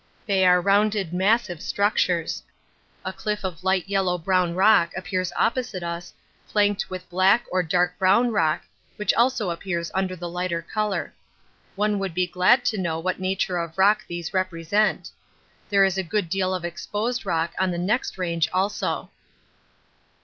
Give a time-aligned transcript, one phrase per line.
[0.25, 2.41] They are rounded massive structures.
[3.05, 6.11] A cliff of light yellow brown rock appears opposite us,
[6.47, 8.63] flanked with black or dark brown rock,
[8.95, 11.13] which also appears under the lighter colour.
[11.75, 15.11] One would be glad to know what nature of rock these represent.
[15.69, 19.11] There is a good deal of exposed rock on the next range also.